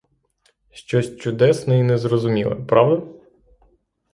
Щось 0.71 1.17
чудне 1.17 1.49
й 1.79 1.83
не 1.83 1.97
зрозуміле— 1.97 2.55
правда? 2.69 3.07